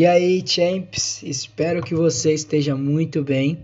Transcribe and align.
E 0.00 0.06
aí, 0.06 0.42
champs, 0.42 1.22
espero 1.22 1.82
que 1.82 1.94
você 1.94 2.32
esteja 2.32 2.74
muito 2.74 3.22
bem. 3.22 3.58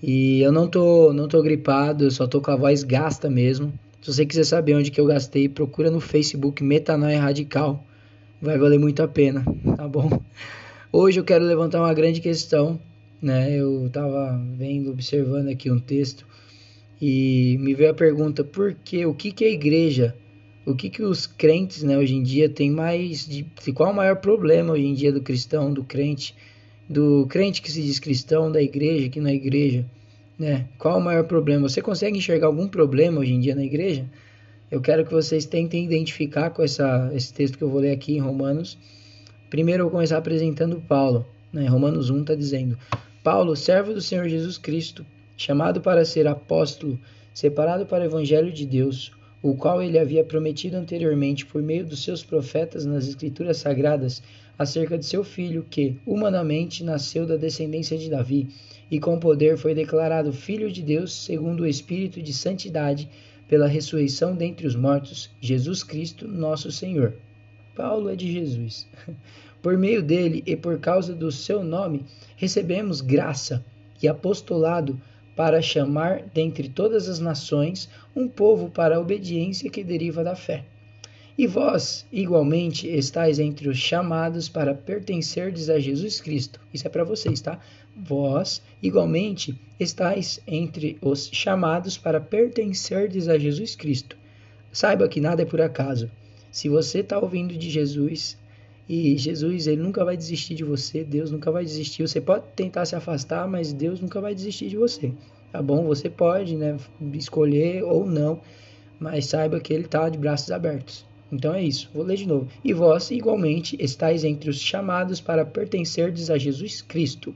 E 0.00 0.40
eu 0.40 0.52
não 0.52 0.68
tô, 0.68 1.12
não 1.12 1.26
tô 1.26 1.42
gripado, 1.42 2.08
só 2.12 2.28
tô 2.28 2.40
com 2.40 2.52
a 2.52 2.56
voz 2.56 2.84
gasta 2.84 3.28
mesmo. 3.28 3.72
Se 4.00 4.12
você 4.12 4.24
quiser 4.24 4.44
saber 4.44 4.76
onde 4.76 4.92
que 4.92 5.00
eu 5.00 5.06
gastei, 5.06 5.48
procura 5.48 5.90
no 5.90 5.98
Facebook 5.98 6.62
Metanoia 6.62 7.20
Radical. 7.20 7.84
Vai 8.40 8.56
valer 8.56 8.78
muito 8.78 9.02
a 9.02 9.08
pena, 9.08 9.44
tá 9.76 9.88
bom? 9.88 10.22
Hoje 10.92 11.18
eu 11.18 11.24
quero 11.24 11.44
levantar 11.44 11.80
uma 11.80 11.92
grande 11.92 12.20
questão, 12.20 12.80
né? 13.20 13.50
Eu 13.50 13.90
tava 13.92 14.40
vendo, 14.56 14.92
observando 14.92 15.48
aqui 15.48 15.72
um 15.72 15.80
texto 15.80 16.24
e 17.02 17.56
me 17.58 17.74
veio 17.74 17.90
a 17.90 17.94
pergunta: 17.94 18.44
por 18.44 18.74
que, 18.74 19.04
o 19.04 19.12
que 19.12 19.32
que 19.32 19.44
a 19.44 19.50
igreja 19.50 20.14
o 20.66 20.74
que, 20.74 20.88
que 20.88 21.02
os 21.02 21.26
crentes 21.26 21.82
né, 21.82 21.96
hoje 21.96 22.14
em 22.14 22.22
dia 22.22 22.48
têm 22.48 22.70
mais 22.70 23.26
de, 23.26 23.46
qual 23.74 23.92
o 23.92 23.94
maior 23.94 24.16
problema 24.16 24.72
hoje 24.72 24.86
em 24.86 24.94
dia 24.94 25.12
do 25.12 25.20
cristão, 25.20 25.72
do 25.72 25.84
crente, 25.84 26.34
do 26.88 27.26
crente 27.28 27.60
que 27.60 27.70
se 27.70 27.82
diz 27.82 27.98
cristão, 27.98 28.50
da 28.50 28.62
igreja 28.62 29.08
que 29.08 29.20
não 29.20 29.30
é 29.30 29.34
igreja, 29.34 29.84
né? 30.38 30.66
Qual 30.78 30.98
o 30.98 31.02
maior 31.02 31.24
problema? 31.24 31.68
Você 31.68 31.80
consegue 31.80 32.18
enxergar 32.18 32.46
algum 32.46 32.66
problema 32.66 33.20
hoje 33.20 33.32
em 33.32 33.40
dia 33.40 33.54
na 33.54 33.64
igreja? 33.64 34.04
Eu 34.70 34.80
quero 34.80 35.04
que 35.04 35.12
vocês 35.12 35.44
tentem 35.44 35.84
identificar 35.84 36.50
com 36.50 36.62
essa, 36.62 37.10
esse 37.14 37.32
texto 37.32 37.56
que 37.56 37.62
eu 37.62 37.68
vou 37.68 37.80
ler 37.80 37.92
aqui 37.92 38.16
em 38.16 38.20
Romanos. 38.20 38.76
Primeiro 39.48 39.82
eu 39.82 39.84
vou 39.84 39.92
começar 39.92 40.18
apresentando 40.18 40.80
Paulo. 40.80 41.26
Né? 41.52 41.66
Romanos 41.68 42.10
1 42.10 42.22
está 42.22 42.34
dizendo: 42.34 42.76
Paulo, 43.22 43.54
servo 43.54 43.94
do 43.94 44.00
Senhor 44.00 44.28
Jesus 44.28 44.58
Cristo, 44.58 45.06
chamado 45.36 45.80
para 45.80 46.04
ser 46.04 46.26
apóstolo, 46.26 46.98
separado 47.32 47.86
para 47.86 48.02
o 48.02 48.06
evangelho 48.06 48.52
de 48.52 48.66
Deus, 48.66 49.12
o 49.44 49.54
qual 49.54 49.82
ele 49.82 49.98
havia 49.98 50.24
prometido 50.24 50.78
anteriormente 50.78 51.44
por 51.44 51.60
meio 51.60 51.84
dos 51.84 52.02
seus 52.02 52.24
profetas 52.24 52.86
nas 52.86 53.06
Escrituras 53.06 53.58
Sagradas, 53.58 54.22
acerca 54.58 54.96
de 54.96 55.04
seu 55.04 55.22
filho, 55.22 55.66
que, 55.68 55.98
humanamente, 56.06 56.82
nasceu 56.82 57.26
da 57.26 57.36
descendência 57.36 57.98
de 57.98 58.08
Davi, 58.08 58.48
e 58.90 58.98
com 58.98 59.20
poder 59.20 59.58
foi 59.58 59.74
declarado 59.74 60.32
Filho 60.32 60.72
de 60.72 60.80
Deus, 60.80 61.12
segundo 61.12 61.60
o 61.60 61.66
Espírito 61.66 62.22
de 62.22 62.32
Santidade, 62.32 63.06
pela 63.46 63.66
ressurreição 63.66 64.34
dentre 64.34 64.66
os 64.66 64.74
mortos, 64.74 65.30
Jesus 65.42 65.82
Cristo, 65.84 66.26
nosso 66.26 66.72
Senhor. 66.72 67.14
Paulo 67.76 68.08
é 68.08 68.16
de 68.16 68.32
Jesus. 68.32 68.88
Por 69.60 69.76
meio 69.76 70.02
dele 70.02 70.42
e 70.46 70.56
por 70.56 70.78
causa 70.78 71.14
do 71.14 71.30
seu 71.30 71.62
nome, 71.62 72.04
recebemos 72.34 73.02
graça 73.02 73.62
e 74.02 74.08
apostolado 74.08 74.98
para 75.34 75.60
chamar 75.60 76.22
dentre 76.32 76.68
todas 76.68 77.08
as 77.08 77.18
nações 77.18 77.88
um 78.14 78.28
povo 78.28 78.70
para 78.70 78.96
a 78.96 79.00
obediência 79.00 79.70
que 79.70 79.82
deriva 79.82 80.22
da 80.22 80.36
fé. 80.36 80.64
E 81.36 81.48
vós, 81.48 82.06
igualmente, 82.12 82.86
estáis 82.86 83.40
entre 83.40 83.68
os 83.68 83.76
chamados 83.76 84.48
para 84.48 84.72
pertencerdes 84.72 85.68
a 85.68 85.80
Jesus 85.80 86.20
Cristo. 86.20 86.60
Isso 86.72 86.86
é 86.86 86.90
para 86.90 87.02
vocês, 87.02 87.40
tá? 87.40 87.58
Vós, 87.96 88.62
igualmente, 88.80 89.58
estáis 89.78 90.40
entre 90.46 90.96
os 91.02 91.28
chamados 91.32 91.98
para 91.98 92.20
pertencerdes 92.20 93.28
a 93.28 93.36
Jesus 93.36 93.74
Cristo. 93.74 94.16
Saiba 94.70 95.08
que 95.08 95.20
nada 95.20 95.42
é 95.42 95.44
por 95.44 95.60
acaso. 95.60 96.08
Se 96.52 96.68
você 96.68 97.00
está 97.00 97.18
ouvindo 97.18 97.56
de 97.58 97.68
Jesus, 97.68 98.38
e 98.86 99.16
Jesus, 99.16 99.66
ele 99.66 99.80
nunca 99.80 100.04
vai 100.04 100.14
desistir 100.14 100.54
de 100.54 100.62
você, 100.62 101.02
Deus 101.02 101.30
nunca 101.30 101.50
vai 101.50 101.64
desistir. 101.64 102.06
Você 102.06 102.20
pode 102.20 102.44
tentar 102.54 102.84
se 102.84 102.94
afastar, 102.94 103.48
mas 103.48 103.72
Deus 103.72 103.98
nunca 103.98 104.20
vai 104.20 104.34
desistir 104.34 104.68
de 104.68 104.76
você. 104.76 105.10
Tá 105.50 105.62
bom? 105.62 105.84
Você 105.86 106.10
pode, 106.10 106.54
né, 106.54 106.76
escolher 107.14 107.82
ou 107.82 108.04
não, 108.04 108.42
mas 109.00 109.26
saiba 109.26 109.58
que 109.58 109.72
ele 109.72 109.86
está 109.86 110.08
de 110.10 110.18
braços 110.18 110.50
abertos. 110.50 111.06
Então 111.32 111.54
é 111.54 111.62
isso. 111.62 111.88
Vou 111.94 112.04
ler 112.04 112.18
de 112.18 112.28
novo. 112.28 112.46
E 112.62 112.74
vós, 112.74 113.10
igualmente, 113.10 113.74
estáis 113.80 114.22
entre 114.22 114.50
os 114.50 114.60
chamados 114.60 115.18
para 115.18 115.46
pertencerdes 115.46 116.28
a 116.28 116.36
Jesus 116.36 116.82
Cristo. 116.82 117.34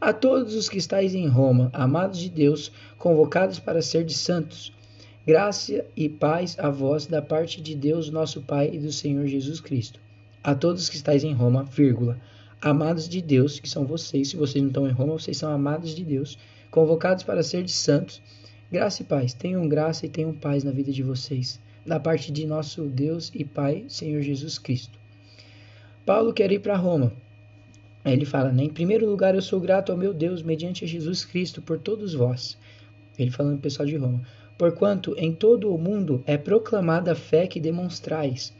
A 0.00 0.14
todos 0.14 0.54
os 0.54 0.66
que 0.66 0.78
estáis 0.78 1.14
em 1.14 1.28
Roma, 1.28 1.68
amados 1.74 2.18
de 2.18 2.30
Deus, 2.30 2.72
convocados 2.96 3.58
para 3.58 3.82
ser 3.82 4.02
de 4.02 4.14
santos, 4.14 4.72
graça 5.26 5.84
e 5.94 6.08
paz 6.08 6.56
a 6.58 6.70
vós 6.70 7.06
da 7.06 7.20
parte 7.20 7.60
de 7.60 7.74
Deus, 7.74 8.08
nosso 8.08 8.40
Pai 8.40 8.70
e 8.72 8.78
do 8.78 8.90
Senhor 8.90 9.26
Jesus 9.26 9.60
Cristo 9.60 10.00
a 10.42 10.54
todos 10.54 10.88
que 10.88 10.96
estáis 10.96 11.22
em 11.22 11.34
Roma, 11.34 11.64
vírgula, 11.64 12.18
amados 12.62 13.08
de 13.08 13.20
Deus, 13.20 13.60
que 13.60 13.68
são 13.68 13.84
vocês, 13.84 14.28
se 14.28 14.36
vocês 14.36 14.62
não 14.62 14.68
estão 14.68 14.88
em 14.88 14.92
Roma, 14.92 15.12
vocês 15.12 15.36
são 15.36 15.52
amados 15.52 15.94
de 15.94 16.04
Deus, 16.04 16.38
convocados 16.70 17.22
para 17.22 17.42
ser 17.42 17.62
de 17.62 17.72
santos, 17.72 18.22
graça 18.70 19.02
e 19.02 19.04
paz, 19.04 19.34
tenham 19.34 19.68
graça 19.68 20.06
e 20.06 20.08
tenham 20.08 20.32
paz 20.32 20.64
na 20.64 20.70
vida 20.70 20.90
de 20.90 21.02
vocês, 21.02 21.60
da 21.84 22.00
parte 22.00 22.32
de 22.32 22.46
nosso 22.46 22.84
Deus 22.84 23.30
e 23.34 23.44
Pai, 23.44 23.84
Senhor 23.88 24.22
Jesus 24.22 24.58
Cristo. 24.58 24.98
Paulo 26.06 26.32
quer 26.32 26.50
ir 26.52 26.60
para 26.60 26.76
Roma. 26.76 27.12
Aí 28.02 28.14
ele 28.14 28.24
fala, 28.24 28.50
né? 28.50 28.64
Em 28.64 28.70
primeiro 28.70 29.08
lugar, 29.08 29.34
eu 29.34 29.42
sou 29.42 29.60
grato 29.60 29.92
ao 29.92 29.98
meu 29.98 30.14
Deus, 30.14 30.42
mediante 30.42 30.86
Jesus 30.86 31.24
Cristo, 31.24 31.60
por 31.60 31.78
todos 31.78 32.14
vós. 32.14 32.56
Ele 33.18 33.30
falando 33.30 33.60
pessoal 33.60 33.86
de 33.86 33.96
Roma. 33.96 34.22
Porquanto 34.56 35.14
em 35.18 35.32
todo 35.32 35.74
o 35.74 35.78
mundo 35.78 36.22
é 36.26 36.38
proclamada 36.38 37.12
a 37.12 37.14
fé 37.14 37.46
que 37.46 37.60
demonstrais 37.60 38.54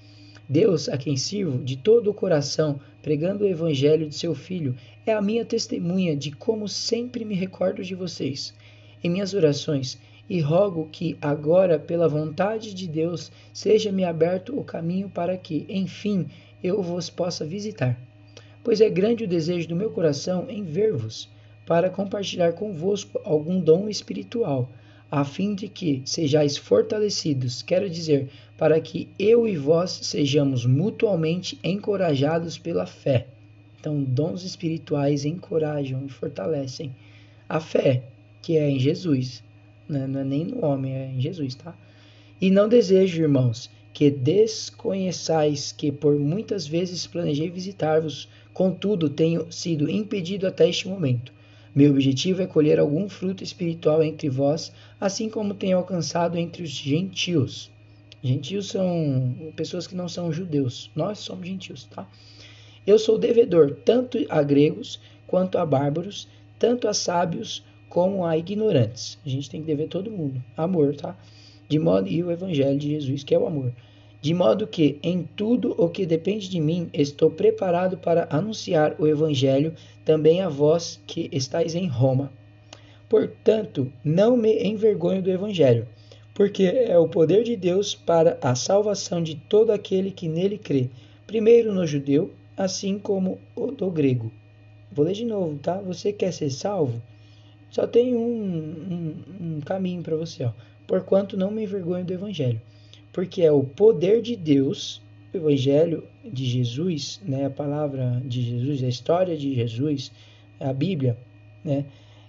Deus, 0.51 0.89
a 0.89 0.99
quem 0.99 1.17
sirvo 1.17 1.63
de 1.63 1.77
todo 1.77 2.11
o 2.11 2.15
coração, 2.15 2.81
pregando 3.01 3.45
o 3.45 3.47
evangelho 3.47 4.09
de 4.09 4.17
seu 4.17 4.35
Filho, 4.35 4.75
é 5.07 5.13
a 5.13 5.23
minha 5.23 5.45
testemunha 5.45 6.17
de 6.17 6.33
como 6.33 6.67
sempre 6.67 7.25
me 7.25 7.37
recordo 7.37 7.85
de 7.85 7.95
vocês 7.95 8.53
em 9.01 9.09
minhas 9.09 9.33
orações 9.33 9.97
e 10.29 10.41
rogo 10.41 10.89
que 10.91 11.17
agora, 11.23 11.79
pela 11.79 12.09
vontade 12.09 12.75
de 12.75 12.89
Deus, 12.89 13.31
seja-me 13.53 14.03
aberto 14.03 14.59
o 14.59 14.65
caminho 14.65 15.09
para 15.09 15.37
que, 15.37 15.65
enfim, 15.69 16.27
eu 16.61 16.83
vos 16.83 17.09
possa 17.09 17.45
visitar. 17.45 17.97
Pois 18.65 18.81
é 18.81 18.91
grande 18.91 19.23
o 19.23 19.29
desejo 19.29 19.69
do 19.69 19.77
meu 19.77 19.91
coração 19.91 20.47
em 20.49 20.65
ver-vos, 20.65 21.29
para 21.65 21.89
compartilhar 21.89 22.55
convosco 22.55 23.21
algum 23.23 23.61
dom 23.61 23.89
espiritual 23.89 24.69
a 25.11 25.25
fim 25.25 25.55
de 25.55 25.69
que 25.69 26.03
sejais 26.05 26.57
fortalecidos, 26.57 27.63
quero 27.63 27.91
dizer, 27.91 28.29
para 28.57 28.81
que 28.81 29.09
eu 29.19 29.49
e 29.49 29.57
vós 29.57 29.91
sejamos 30.03 30.65
mutuamente 30.65 31.59
encorajados 31.65 32.57
pela 32.57 32.87
fé. 32.87 33.27
Então, 33.81 34.03
dons 34.03 34.45
espirituais 34.45 35.25
encorajam 35.25 36.05
e 36.07 36.09
fortalecem 36.09 36.95
a 37.49 37.59
fé, 37.59 38.05
que 38.41 38.57
é 38.57 38.71
em 38.71 38.79
Jesus, 38.79 39.43
né? 39.89 40.07
não 40.07 40.21
é 40.21 40.25
nem 40.25 40.45
no 40.45 40.65
homem, 40.65 40.95
é 40.95 41.07
em 41.07 41.21
Jesus, 41.21 41.55
tá? 41.55 41.75
E 42.41 42.51
não 42.51 42.69
desejo, 42.69 43.23
irmãos, 43.23 43.69
que 43.93 44.11
desconheçais 44.11 45.73
que 45.73 45.91
por 45.91 46.17
muitas 46.19 46.67
vezes 46.67 47.07
planejei 47.07 47.51
visitar-vos, 47.51 48.29
contudo 48.53 49.11
tenho 49.11 49.51
sido 49.51 49.91
impedido 49.91 50.47
até 50.47 50.69
este 50.69 50.87
momento 50.87 51.33
meu 51.75 51.93
objetivo 51.93 52.43
é 52.43 52.47
colher 52.47 52.81
algum 52.81 53.09
fruto 53.09 53.45
espiritual 53.45 54.03
entre 54.03 54.29
vós, 54.29 54.73
assim 55.01 55.29
como 55.29 55.55
tenho 55.55 55.77
alcançado 55.77 56.37
entre 56.37 56.63
os 56.63 56.71
gentios. 56.71 57.71
Gentios 58.23 58.69
são 58.69 59.53
pessoas 59.55 59.87
que 59.87 59.95
não 59.95 60.09
são 60.09 60.33
judeus. 60.33 60.91
Nós 60.95 61.19
somos 61.21 61.47
gentios, 61.47 61.85
tá? 61.85 62.09
Eu 62.87 62.99
sou 62.99 63.19
devedor 63.19 63.77
tanto 63.85 64.19
a 64.29 64.43
gregos 64.43 65.01
quanto 65.27 65.59
a 65.59 65.65
bárbaros, 65.65 66.29
tanto 66.59 66.89
a 66.89 66.93
sábios 66.93 67.65
como 67.89 68.27
a 68.27 68.37
ignorantes. 68.37 69.19
A 69.25 69.29
gente 69.29 69.49
tem 69.49 69.61
que 69.61 69.67
dever 69.67 69.89
todo 69.89 70.11
mundo. 70.11 70.43
Amor, 70.57 70.97
tá? 70.97 71.17
De 71.69 71.79
modo 71.79 72.09
e 72.09 72.23
o 72.23 72.31
evangelho 72.31 72.79
de 72.79 72.91
Jesus, 72.91 73.23
que 73.23 73.35
é 73.35 73.39
o 73.39 73.47
amor 73.47 73.73
de 74.21 74.35
modo 74.35 74.67
que 74.67 74.99
em 75.03 75.23
tudo 75.23 75.75
o 75.79 75.89
que 75.89 76.05
depende 76.05 76.49
de 76.49 76.61
mim 76.61 76.91
estou 76.93 77.31
preparado 77.31 77.97
para 77.97 78.29
anunciar 78.31 78.95
o 78.99 79.07
Evangelho 79.07 79.75
também 80.05 80.43
a 80.43 80.49
vós 80.49 81.01
que 81.07 81.31
estáis 81.33 81.75
em 81.75 81.87
Roma. 81.87 82.31
Portanto, 83.09 83.91
não 84.05 84.37
me 84.37 84.63
envergonho 84.63 85.23
do 85.23 85.31
Evangelho, 85.31 85.89
porque 86.35 86.65
é 86.65 86.99
o 86.99 87.09
poder 87.09 87.45
de 87.45 87.57
Deus 87.57 87.95
para 87.95 88.39
a 88.43 88.55
salvação 88.55 89.23
de 89.23 89.35
todo 89.35 89.71
aquele 89.71 90.11
que 90.11 90.29
nele 90.29 90.59
crê, 90.59 90.91
primeiro 91.27 91.73
no 91.73 91.87
judeu, 91.87 92.31
assim 92.57 92.99
como 92.99 93.39
do 93.77 93.91
grego. 93.91 94.31
Vou 94.93 95.05
ler 95.05 95.15
de 95.15 95.25
novo, 95.25 95.59
tá? 95.59 95.81
Você 95.81 96.13
quer 96.13 96.33
ser 96.33 96.51
salvo? 96.51 97.01
Só 97.71 97.87
tem 97.87 98.15
um, 98.15 98.21
um, 98.21 99.15
um 99.41 99.61
caminho 99.61 100.03
para 100.03 100.17
você, 100.17 100.45
ó. 100.45 100.53
Porquanto 100.87 101.37
não 101.37 101.51
me 101.51 101.63
envergonho 101.63 102.05
do 102.05 102.13
Evangelho 102.13 102.61
porque 103.13 103.43
é 103.43 103.53
o 103.53 103.63
poder 103.63 104.23
de 104.23 104.37
Deus, 104.37 105.03
o 105.33 105.37
Evangelho 105.37 106.05
de 106.25 106.45
Jesus, 106.45 107.21
né, 107.25 107.47
a 107.47 107.51
palavra 107.51 108.23
de 108.25 108.43
Jesus, 108.43 108.83
a 108.83 108.89
história 108.89 109.37
de 109.37 109.55
Jesus, 109.55 110.13
a 110.59 110.73
Bíblia, 110.73 111.17
né, 111.65 111.85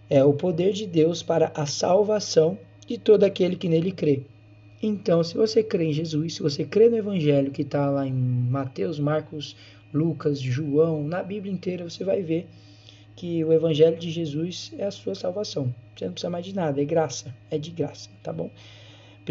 é 0.10 0.24
o 0.24 0.34
poder 0.34 0.74
de 0.74 0.86
Deus 0.86 1.24
para 1.24 1.52
a 1.56 1.66
salvação 1.66 2.58
de 2.88 2.98
todo 2.98 3.24
aquele 3.24 3.56
que 3.56 3.70
nele 3.70 3.92
crê. 3.92 4.24
Então, 4.84 5.24
se 5.24 5.36
você 5.36 5.64
crê 5.64 5.86
em 5.86 5.94
Jesus, 5.94 6.36
se 6.36 6.42
você 6.42 6.66
crê 6.66 6.90
no 6.90 6.98
Evangelho 6.98 7.52
que 7.52 7.62
está 7.62 7.90
lá 7.90 8.08
em 8.08 8.14
Mateus, 8.14 9.00
Marcos, 9.00 9.56
Lucas, 9.94 10.40
João, 10.40 11.04
na 11.04 11.22
Bíblia 11.22 11.54
inteira, 11.54 11.88
você 11.88 12.04
vai 12.04 12.24
ver 12.24 12.48
que 13.16 13.44
o 13.44 13.54
Evangelho 13.54 13.98
de 13.98 14.10
Jesus 14.10 14.74
é 14.78 14.86
a 14.86 14.92
sua 14.92 15.14
salvação. 15.14 15.74
Você 15.96 16.06
não 16.06 16.14
precisa 16.14 16.30
mais 16.30 16.46
de 16.46 16.56
nada, 16.56 16.82
é 16.82 16.86
graça, 16.86 17.34
é 17.52 17.58
de 17.58 17.70
graça, 17.70 18.10
tá 18.24 18.34
bom? 18.34 18.50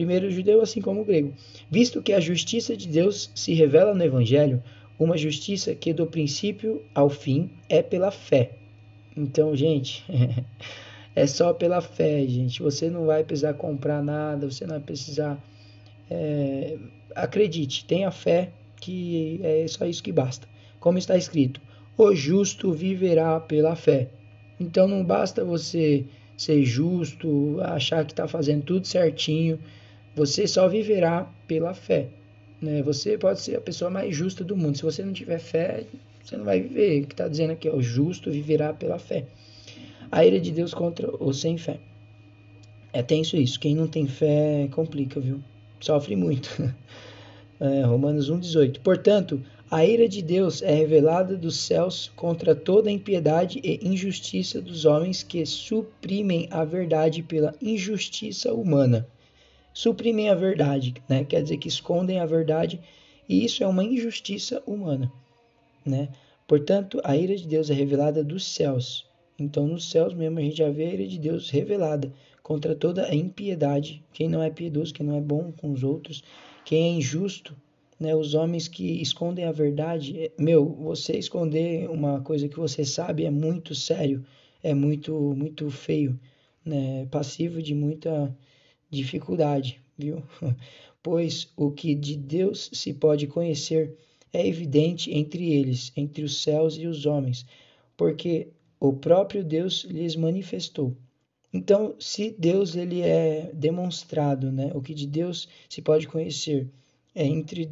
Primeiro 0.01 0.29
o 0.29 0.31
judeu 0.31 0.63
assim 0.63 0.81
como 0.81 1.03
o 1.03 1.05
grego. 1.05 1.35
Visto 1.71 2.01
que 2.01 2.15
a 2.15 2.21
justiça 2.21 2.75
de 2.75 2.89
Deus 2.89 3.31
se 3.35 3.53
revela 3.53 3.95
no 3.95 4.03
Evangelho, 4.03 4.63
uma 4.99 5.15
justiça 5.19 5.75
que 5.75 5.93
do 5.93 6.07
princípio 6.07 6.83
ao 6.95 7.11
fim 7.11 7.51
é 7.69 7.83
pela 7.83 8.11
fé. 8.11 8.53
Então, 9.15 9.55
gente, 9.55 10.03
é 11.15 11.27
só 11.27 11.53
pela 11.53 11.83
fé, 11.83 12.27
gente. 12.27 12.63
Você 12.63 12.89
não 12.89 13.05
vai 13.05 13.23
precisar 13.23 13.53
comprar 13.55 14.03
nada, 14.03 14.51
você 14.51 14.65
não 14.65 14.77
vai 14.77 14.81
precisar. 14.81 15.39
É, 16.11 16.79
acredite, 17.15 17.85
tenha 17.85 18.11
fé 18.11 18.53
que 18.81 19.39
é 19.43 19.67
só 19.69 19.85
isso 19.85 20.03
que 20.03 20.13
basta. 20.13 20.49
Como 20.79 20.97
está 20.97 21.15
escrito: 21.15 21.61
o 21.99 22.15
justo 22.15 22.73
viverá 22.73 23.39
pela 23.39 23.77
fé. 23.77 24.09
Então 24.59 24.89
não 24.89 25.05
basta 25.05 25.45
você 25.45 26.07
ser 26.39 26.65
justo, 26.65 27.59
achar 27.61 28.03
que 28.07 28.13
está 28.13 28.27
fazendo 28.27 28.63
tudo 28.63 28.87
certinho. 28.87 29.59
Você 30.15 30.47
só 30.47 30.69
viverá 30.69 31.31
pela 31.47 31.73
fé. 31.73 32.09
Né? 32.61 32.83
Você 32.83 33.17
pode 33.17 33.41
ser 33.41 33.57
a 33.57 33.61
pessoa 33.61 33.91
mais 33.91 34.15
justa 34.15 34.45
do 34.45 34.57
mundo. 34.57 34.77
Se 34.77 34.83
você 34.83 35.05
não 35.05 35.13
tiver 35.13 35.39
fé, 35.39 35.85
você 36.23 36.37
não 36.37 36.45
vai 36.45 36.61
viver. 36.61 37.03
O 37.03 37.07
que 37.07 37.15
está 37.15 37.29
dizendo 37.29 37.53
aqui, 37.53 37.69
ó, 37.69 37.77
o 37.77 37.83
justo 37.83 38.31
viverá 38.31 38.73
pela 38.73 38.99
fé. 38.99 39.27
A 40.11 40.25
ira 40.25 40.41
de 40.41 40.51
Deus 40.51 40.75
contra 40.75 41.09
o 41.23 41.33
sem 41.33 41.57
fé. 41.57 41.79
É 42.93 43.03
tenso 43.03 43.37
isso. 43.37 43.61
Quem 43.61 43.75
não 43.75 43.87
tem 43.87 44.07
fé 44.07 44.69
complica, 44.73 45.21
viu? 45.21 45.41
Sofre 45.81 46.17
muito. 46.17 46.51
É, 47.63 47.83
Romanos 47.83 48.31
1,18. 48.31 48.81
Portanto, 48.81 49.39
a 49.71 49.85
ira 49.85 50.09
de 50.09 50.23
Deus 50.23 50.63
é 50.63 50.73
revelada 50.73 51.37
dos 51.37 51.59
céus 51.59 52.11
contra 52.17 52.55
toda 52.55 52.91
impiedade 52.91 53.61
e 53.63 53.87
injustiça 53.87 54.63
dos 54.63 54.87
homens 54.87 55.23
que 55.23 55.45
suprimem 55.45 56.49
a 56.51 56.65
verdade 56.65 57.23
pela 57.23 57.55
injustiça 57.61 58.55
humana 58.55 59.07
suprimem 59.73 60.29
a 60.29 60.35
verdade, 60.35 60.95
né? 61.09 61.25
Quer 61.25 61.43
dizer 61.43 61.57
que 61.57 61.69
escondem 61.69 62.19
a 62.19 62.27
verdade 62.27 62.81
e 63.29 63.45
isso 63.45 63.63
é 63.63 63.67
uma 63.67 63.85
injustiça 63.85 64.63
humana, 64.67 65.13
né? 65.85 66.09
Portanto, 66.47 67.01
a 67.05 67.17
ira 67.17 67.37
de 67.37 67.47
Deus 67.47 67.71
é 67.71 67.75
revelada 67.75 68.25
dos 68.25 68.45
céus. 68.45 69.07
Então, 69.39 69.67
nos 69.67 69.89
céus 69.89 70.13
mesmo 70.13 70.39
a 70.39 70.43
gente 70.43 70.59
já 70.59 70.69
vê 70.69 70.85
a 70.87 70.95
ira 70.95 71.07
de 71.07 71.19
Deus 71.19 71.49
revelada 71.49 72.13
contra 72.43 72.75
toda 72.75 73.07
a 73.07 73.15
impiedade, 73.15 74.03
quem 74.13 74.29
não 74.29 74.43
é 74.43 74.51
piedoso, 74.51 74.93
quem 74.93 75.07
não 75.07 75.17
é 75.17 75.21
bom 75.21 75.53
com 75.53 75.71
os 75.71 75.85
outros, 75.85 76.25
quem 76.65 76.83
é 76.83 76.99
injusto, 76.99 77.57
né? 78.01 78.17
Os 78.17 78.35
homens 78.35 78.67
que 78.67 79.01
escondem 79.01 79.45
a 79.45 79.53
verdade, 79.53 80.19
é, 80.19 80.33
meu, 80.39 80.67
você 80.67 81.19
esconder 81.19 81.89
uma 81.89 82.21
coisa 82.23 82.49
que 82.49 82.59
você 82.59 82.85
sabe 82.85 83.25
é 83.25 83.31
muito 83.31 83.75
sério, 83.75 84.25
é 84.63 84.75
muito 84.75 85.13
muito 85.37 85.71
feio, 85.71 86.19
né? 86.65 87.07
Passivo 87.11 87.63
de 87.63 87.75
muita 87.75 88.35
dificuldade, 88.91 89.81
viu? 89.97 90.23
Pois 91.03 91.51
o 91.57 91.71
que 91.71 91.95
de 91.95 92.15
Deus 92.15 92.69
se 92.75 92.93
pode 92.93 93.27
conhecer 93.27 93.97
é 94.31 94.47
evidente 94.47 95.11
entre 95.11 95.51
eles, 95.51 95.91
entre 95.97 96.23
os 96.23 96.43
céus 96.43 96.77
e 96.77 96.87
os 96.87 97.07
homens, 97.07 97.47
porque 97.97 98.49
o 98.79 98.93
próprio 98.93 99.43
Deus 99.43 99.85
lhes 99.85 100.15
manifestou. 100.15 100.95
Então, 101.53 101.97
se 101.99 102.35
Deus 102.39 102.77
ele 102.77 103.01
é 103.01 103.51
demonstrado, 103.53 104.53
né? 104.53 104.71
O 104.75 104.81
que 104.81 104.95
de 104.95 105.07
Deus 105.07 105.49
se 105.69 105.83
pode 105.83 106.07
conhecer 106.07 106.69
é 107.15 107.25
entre 107.27 107.71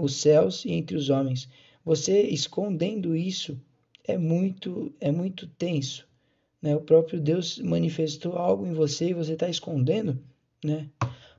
os 0.00 0.16
céus 0.16 0.64
e 0.64 0.72
entre 0.72 0.96
os 0.96 1.10
homens. 1.10 1.48
Você 1.84 2.22
escondendo 2.22 3.14
isso 3.14 3.60
é 4.04 4.16
muito 4.18 4.92
é 5.00 5.12
muito 5.12 5.46
tenso, 5.46 6.08
né? 6.60 6.74
O 6.74 6.80
próprio 6.80 7.20
Deus 7.20 7.58
manifestou 7.58 8.32
algo 8.32 8.66
em 8.66 8.72
você 8.72 9.10
e 9.10 9.14
você 9.14 9.34
está 9.34 9.48
escondendo 9.48 10.18
né? 10.66 10.90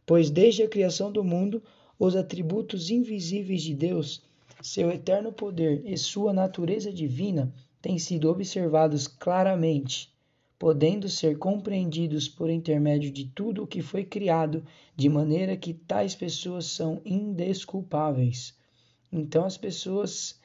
Pois 0.06 0.30
desde 0.32 0.64
a 0.64 0.68
criação 0.68 1.12
do 1.12 1.24
mundo, 1.24 1.62
os 2.00 2.16
atributos 2.16 2.90
invisíveis 2.90 3.62
de 3.62 3.76
Deus, 3.76 4.24
seu 4.62 4.90
eterno 4.90 5.32
poder 5.32 5.84
e 5.86 5.98
sua 5.98 6.34
natureza 6.34 6.92
divina 6.92 7.54
têm 7.82 8.00
sido 8.00 8.30
observados 8.30 9.08
claramente, 9.08 10.12
podendo 10.58 11.08
ser 11.08 11.38
compreendidos 11.38 12.28
por 12.28 12.50
intermédio 12.50 13.12
de 13.12 13.26
tudo 13.26 13.64
o 13.64 13.68
que 13.68 13.82
foi 13.82 14.04
criado, 14.04 14.66
de 14.96 15.08
maneira 15.10 15.56
que 15.56 15.74
tais 15.74 16.16
pessoas 16.16 16.66
são 16.66 17.02
indesculpáveis. 17.06 18.56
Então, 19.12 19.46
as 19.46 19.58
pessoas 19.58 20.40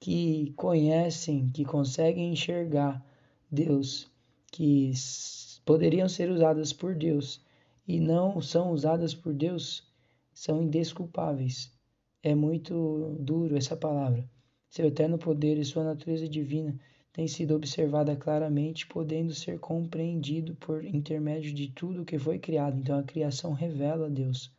que 0.00 0.52
conhecem, 0.56 1.50
que 1.50 1.64
conseguem 1.64 2.32
enxergar 2.32 3.04
Deus, 3.50 4.10
que 4.50 4.92
poderiam 5.64 6.08
ser 6.08 6.30
usadas 6.30 6.72
por 6.72 6.94
Deus, 6.94 7.40
e 7.88 7.98
não 7.98 8.42
são 8.42 8.70
usadas 8.70 9.14
por 9.14 9.32
Deus 9.32 9.82
são 10.30 10.62
indesculpáveis. 10.62 11.72
É 12.22 12.34
muito 12.34 13.16
duro 13.18 13.56
essa 13.56 13.74
palavra. 13.74 14.28
Seu 14.68 14.86
eterno 14.86 15.16
poder 15.16 15.56
e 15.56 15.64
sua 15.64 15.82
natureza 15.82 16.28
divina 16.28 16.78
têm 17.14 17.26
sido 17.26 17.56
observada 17.56 18.14
claramente, 18.14 18.86
podendo 18.86 19.32
ser 19.32 19.58
compreendido 19.58 20.54
por 20.56 20.84
intermédio 20.84 21.52
de 21.54 21.68
tudo 21.68 22.04
que 22.04 22.18
foi 22.18 22.38
criado. 22.38 22.78
Então 22.78 22.98
a 22.98 23.02
criação 23.02 23.54
revela 23.54 24.10
Deus. 24.10 24.52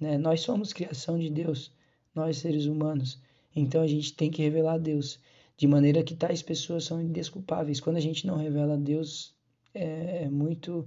Né? 0.00 0.16
Nós 0.16 0.40
somos 0.40 0.72
criação 0.72 1.18
de 1.18 1.28
Deus, 1.28 1.70
nós 2.14 2.38
seres 2.38 2.64
humanos. 2.64 3.20
Então 3.54 3.82
a 3.82 3.86
gente 3.86 4.14
tem 4.14 4.30
que 4.30 4.40
revelar 4.40 4.78
Deus, 4.78 5.20
de 5.58 5.66
maneira 5.66 6.02
que 6.02 6.16
tais 6.16 6.40
pessoas 6.40 6.84
são 6.84 7.02
indesculpáveis. 7.02 7.80
Quando 7.80 7.98
a 7.98 8.00
gente 8.00 8.26
não 8.26 8.36
revela 8.38 8.78
Deus, 8.78 9.34
é, 9.74 10.24
é 10.24 10.30
muito 10.30 10.86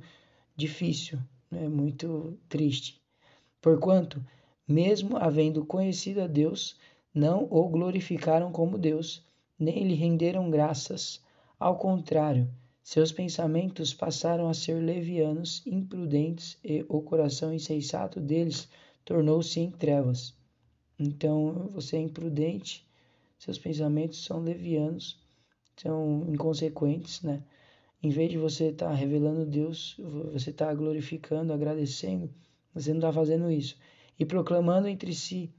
difícil, 0.58 1.20
é 1.58 1.68
muito 1.68 2.38
triste. 2.48 3.02
Porquanto, 3.62 4.24
mesmo 4.68 5.18
havendo 5.18 5.66
conhecido 5.66 6.22
a 6.22 6.28
Deus, 6.28 6.78
não 7.14 7.48
o 7.50 7.68
glorificaram 7.70 8.52
como 8.52 8.78
Deus, 8.78 9.26
nem 9.58 9.88
lhe 9.88 9.94
renderam 9.94 10.50
graças. 10.50 11.24
Ao 11.60 11.78
contrário, 11.78 12.50
seus 12.84 13.12
pensamentos 13.12 13.94
passaram 13.94 14.48
a 14.48 14.54
ser 14.54 14.76
levianos, 14.76 15.66
imprudentes, 15.66 16.58
e 16.64 16.86
o 16.88 17.02
coração 17.02 17.54
insensato 17.54 18.20
deles 18.20 18.68
tornou-se 19.04 19.60
em 19.60 19.72
trevas. 19.72 20.36
Então, 21.00 21.68
você 21.72 21.98
é 21.98 22.02
imprudente, 22.02 22.88
seus 23.40 23.58
pensamentos 23.58 24.24
são 24.24 24.40
levianos, 24.40 25.20
são 25.78 26.26
inconsequentes, 26.30 27.22
né? 27.22 27.44
Em 28.06 28.10
vez 28.10 28.30
de 28.30 28.38
você 28.38 28.66
estar 28.66 28.90
tá 28.90 28.94
revelando 28.94 29.48
Deus, 29.48 30.00
você 30.32 30.52
está 30.52 30.72
glorificando, 30.76 31.52
agradecendo, 31.52 32.32
você 32.72 32.92
não 32.92 33.00
está 33.00 33.12
fazendo 33.12 33.50
isso. 33.50 33.76
E 34.20 34.24
proclamando 34.24 34.88
entre 34.88 35.12
si, 35.12 35.52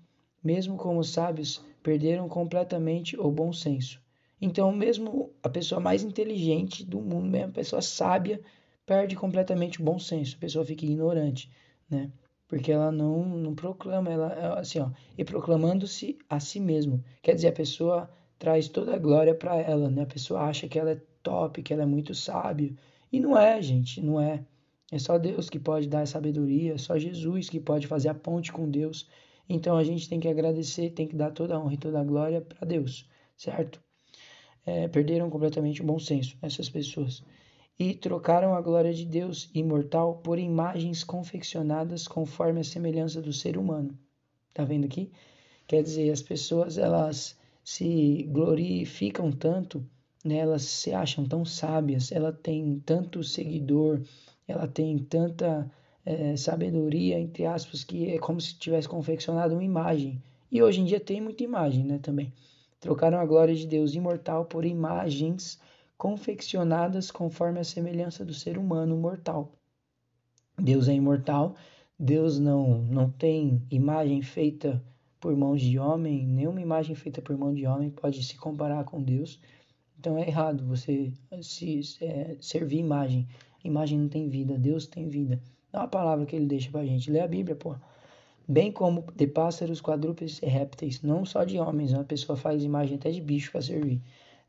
mesmo 0.45 0.77
como 0.77 1.03
sábios, 1.03 1.61
perderam 1.83 2.29
completamente 2.29 3.19
o 3.19 3.33
bom 3.33 3.53
senso. 3.53 4.01
Então, 4.41 4.71
mesmo 4.71 5.33
a 5.43 5.49
pessoa 5.49 5.81
mais 5.81 6.05
inteligente 6.05 6.85
do 6.85 7.01
mundo, 7.01 7.27
mesmo 7.27 7.49
a 7.49 7.53
pessoa 7.53 7.83
sábia, 7.83 8.41
perde 8.87 9.17
completamente 9.17 9.81
o 9.81 9.85
bom 9.85 9.99
senso. 9.99 10.37
A 10.37 10.39
pessoa 10.39 10.65
fica 10.65 10.85
ignorante, 10.85 11.51
né? 11.91 12.13
Porque 12.47 12.71
ela 12.71 12.93
não, 12.93 13.25
não 13.25 13.57
proclama, 13.57 14.09
ela 14.09 14.61
assim, 14.61 14.79
ó, 14.79 14.89
e 15.19 15.25
proclamando-se 15.25 16.17
a 16.31 16.39
si 16.39 16.61
mesmo. 16.61 17.03
Quer 17.25 17.35
dizer, 17.35 17.49
a 17.49 17.53
pessoa 17.53 18.09
traz 18.39 18.69
toda 18.69 18.95
a 18.95 18.99
glória 18.99 19.35
para 19.35 19.57
ela, 19.57 19.91
né? 19.91 20.03
A 20.03 20.07
pessoa 20.07 20.43
acha 20.43 20.69
que 20.69 20.79
ela 20.79 20.93
é 20.93 21.03
top, 21.27 21.63
que 21.63 21.73
ela 21.73 21.83
é 21.83 21.87
muito 21.87 22.15
sábia. 22.15 22.73
E 23.13 23.19
não 23.19 23.37
é, 23.37 23.61
gente, 23.61 24.01
não 24.01 24.21
é. 24.21 24.45
É 24.93 24.99
só 24.99 25.19
Deus 25.19 25.51
que 25.51 25.59
pode 25.59 25.89
dar 25.89 26.03
a 26.03 26.07
sabedoria, 26.07 26.75
é 26.75 26.79
só 26.79 26.97
Jesus 26.97 27.49
que 27.49 27.59
pode 27.59 27.89
fazer 27.89 28.09
a 28.09 28.15
ponte 28.15 28.53
com 28.53 28.71
Deus. 28.71 29.09
Então 29.49 29.77
a 29.77 29.83
gente 29.83 30.09
tem 30.09 30.21
que 30.21 30.29
agradecer, 30.29 30.91
tem 30.91 31.09
que 31.09 31.17
dar 31.17 31.33
toda 31.33 31.57
a 31.57 31.59
honra 31.59 31.75
e 31.75 31.79
toda 31.79 32.01
a 32.01 32.05
glória 32.05 32.41
para 32.41 32.67
Deus, 32.67 33.09
certo? 33.37 33.81
É, 34.65 34.87
perderam 34.87 35.29
completamente 35.29 35.83
o 35.83 35.85
bom 35.85 35.99
senso, 35.99 36.37
essas 36.41 36.69
pessoas. 36.69 37.23
E 37.79 37.95
trocaram 37.95 38.55
a 38.55 38.61
glória 38.61 38.95
de 38.95 39.05
Deus 39.05 39.51
imortal 39.53 40.19
por 40.19 40.39
imagens 40.39 41.03
confeccionadas 41.03 42.07
conforme 42.07 42.61
a 42.61 42.65
semelhança 42.65 43.21
do 43.21 43.33
ser 43.33 43.59
humano. 43.59 43.99
Tá 44.55 44.65
vendo 44.65 44.87
aqui? 44.87 45.11
Quer 45.67 45.83
dizer, 45.83 46.11
as 46.11 46.23
pessoas 46.23 46.79
elas 46.79 47.37
se 47.65 48.23
glorificam 48.31 49.33
tanto 49.33 49.85
né, 50.27 50.39
elas 50.39 50.63
se 50.63 50.93
acham 50.93 51.25
tão 51.25 51.45
sábias, 51.45 52.13
ela 52.13 52.33
tem 52.33 52.81
tanto 52.85 53.23
seguidor, 53.23 54.03
ela 54.47 54.67
tem 54.67 54.99
tanta 54.99 55.71
é, 56.05 56.37
sabedoria, 56.37 57.19
entre 57.19 57.47
aspas, 57.47 57.85
que 57.85 58.11
é 58.11 58.19
como 58.19 58.41
se 58.41 58.59
tivesse 58.59 58.89
confeccionado 58.89 59.55
uma 59.55 59.65
imagem. 59.65 60.23
E 60.51 60.63
hoje 60.63 60.81
em 60.81 60.85
dia 60.85 61.01
tem 61.01 61.21
muita 61.21 61.43
imagem, 61.43 61.85
né, 61.85 61.99
também. 61.99 62.33
Trocaram 62.81 63.19
a 63.19 63.27
glória 63.27 63.55
de 63.55 63.67
Deus 63.67 63.95
imortal 63.95 64.45
por 64.45 64.65
imagens 64.65 65.59
confeccionadas 65.97 67.11
conforme 67.11 67.59
a 67.59 67.65
semelhança 67.65 68.25
do 68.25 68.35
ser 68.35 68.59
humano 68.59 68.97
mortal. 68.97 69.53
Deus 70.59 70.89
é 70.89 70.95
imortal, 70.95 71.55
Deus 71.99 72.39
não, 72.39 72.79
não 72.83 73.11
tem 73.11 73.63
imagem 73.71 74.23
feita 74.23 74.83
por 75.19 75.35
mãos 75.37 75.61
de 75.61 75.79
homem, 75.79 76.27
nenhuma 76.27 76.61
imagem 76.61 76.95
feita 76.95 77.21
por 77.21 77.37
mão 77.37 77.53
de 77.53 77.67
homem 77.67 77.91
pode 77.91 78.23
se 78.23 78.37
comparar 78.37 78.85
com 78.85 79.03
Deus. 79.03 79.41
Então 79.99 80.19
é 80.19 80.27
errado 80.27 80.65
você 80.67 81.13
se 81.43 81.81
é, 82.01 82.37
servir 82.41 82.79
imagem. 82.79 83.27
Imagem 83.65 83.99
não 83.99 84.09
tem 84.09 84.29
vida, 84.29 84.57
Deus 84.57 84.87
tem 84.87 85.09
vida. 85.09 85.41
É 85.73 85.79
uma 85.79 85.89
palavra 85.89 86.25
que 86.25 86.37
ele 86.37 86.47
deixa 86.47 86.71
pra 86.71 86.85
gente. 86.85 87.11
Lê 87.11 87.21
a 87.21 87.27
Bíblia, 87.29 87.57
pô. 87.57 87.75
bem 88.49 88.71
como 88.71 89.05
de 89.15 89.27
pássaros, 89.27 89.81
quadrúpedes 89.81 90.41
e 90.43 90.47
répteis, 90.47 91.03
não 91.03 91.25
só 91.25 91.45
de 91.45 91.59
homens, 91.59 91.93
uma 91.93 92.05
pessoa 92.05 92.37
faz 92.37 92.63
imagem 92.63 92.97
até 92.97 93.11
de 93.11 93.21
bicho 93.21 93.51
para 93.51 93.61
servir. 93.61 94.01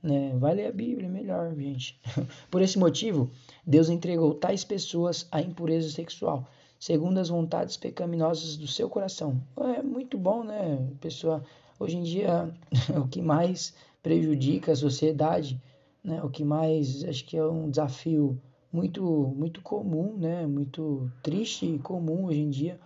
Né? 0.02 0.34
Vai 0.38 0.54
ler 0.54 0.68
a 0.68 0.72
Bíblia, 0.72 1.10
melhor, 1.10 1.56
gente. 1.56 2.00
Por 2.52 2.62
esse 2.62 2.78
motivo, 2.78 3.30
Deus 3.66 3.90
entregou 3.90 4.36
tais 4.36 4.64
pessoas 4.64 5.28
à 5.32 5.42
impureza 5.42 5.90
sexual, 5.90 6.48
segundo 6.80 7.18
as 7.18 7.30
vontades 7.30 7.76
pecaminosas 7.76 8.56
do 8.56 8.68
seu 8.68 8.90
coração. 8.90 9.42
É 9.76 9.82
muito 9.82 10.18
bom, 10.18 10.44
né? 10.44 10.88
Pessoa, 11.02 11.44
hoje 11.80 11.98
em 11.98 12.04
dia, 12.04 12.54
o 12.96 13.08
que 13.08 13.22
mais 13.22 13.74
prejudica 14.02 14.72
a 14.72 14.76
sociedade, 14.76 15.62
né? 16.04 16.24
O 16.24 16.30
que 16.30 16.44
mais, 16.44 17.04
acho 17.04 17.26
que 17.26 17.38
é 17.38 17.46
um 17.46 17.70
desafio 17.70 18.40
muito, 18.72 19.04
muito 19.36 19.62
comum, 19.62 20.18
né? 20.18 20.46
Muito 20.46 21.12
triste 21.22 21.66
e 21.66 21.80
comum 21.80 22.26
hoje 22.26 22.40
em 22.40 22.50
dia. 22.50 22.80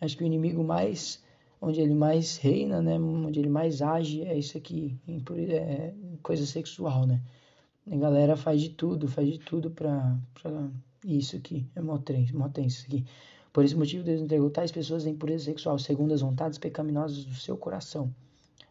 Acho 0.00 0.16
que 0.16 0.24
o 0.24 0.26
inimigo 0.26 0.62
mais, 0.64 1.22
onde 1.60 1.80
ele 1.80 1.94
mais 1.94 2.36
reina, 2.36 2.82
né? 2.82 2.98
Onde 2.98 3.38
ele 3.38 3.48
mais 3.48 3.82
age 3.82 4.22
é 4.22 4.36
isso 4.36 4.58
aqui, 4.58 4.96
é 5.08 5.92
coisa 6.22 6.46
sexual, 6.46 7.06
né? 7.06 7.20
A 7.90 7.96
galera 7.96 8.36
faz 8.36 8.60
de 8.62 8.70
tudo, 8.70 9.06
faz 9.06 9.28
de 9.30 9.38
tudo 9.38 9.70
pra, 9.70 10.18
pra 10.34 10.70
isso 11.04 11.36
aqui, 11.36 11.66
é 11.76 11.82
mó 11.82 11.98
tenso, 11.98 12.32
isso 12.66 12.86
aqui. 12.86 13.04
Por 13.52 13.64
esse 13.64 13.76
motivo, 13.76 14.02
Deus 14.02 14.20
entregou 14.20 14.50
tais 14.50 14.72
pessoas 14.72 15.06
em 15.06 15.10
impureza 15.10 15.44
sexual, 15.44 15.78
segundo 15.78 16.12
as 16.12 16.22
vontades 16.22 16.58
pecaminosas 16.58 17.24
do 17.24 17.34
seu 17.34 17.56
coração, 17.56 18.12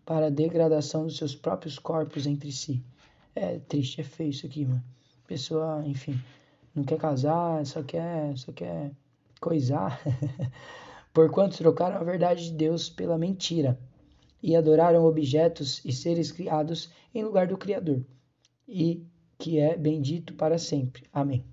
para 0.06 0.28
a 0.28 0.30
degradação 0.30 1.06
dos 1.06 1.18
seus 1.18 1.36
próprios 1.36 1.80
corpos 1.80 2.28
entre 2.28 2.52
si. 2.52 2.84
É 3.36 3.60
triste, 3.60 4.02
é 4.02 4.04
feio 4.04 4.30
isso 4.30 4.46
aqui, 4.46 4.66
mano. 4.66 4.84
Pessoa, 5.28 5.84
enfim, 5.86 6.20
não 6.76 6.84
quer 6.84 6.98
casar, 6.98 7.66
só 7.66 7.82
quer, 7.82 8.38
só 8.38 8.52
quer 8.52 8.92
coisar. 9.40 10.02
Porquanto 11.14 11.58
trocaram 11.58 11.98
a 11.98 12.04
verdade 12.04 12.46
de 12.46 12.54
Deus 12.54 12.90
pela 12.90 13.18
mentira 13.18 13.80
e 14.42 14.56
adoraram 14.56 15.06
objetos 15.06 15.82
e 15.86 15.94
seres 15.94 16.32
criados 16.32 16.92
em 17.16 17.24
lugar 17.24 17.48
do 17.48 17.58
Criador, 17.58 18.04
e 18.68 19.06
que 19.40 19.58
é 19.58 19.78
bendito 19.78 20.34
para 20.34 20.58
sempre. 20.58 21.06
Amém. 21.14 21.46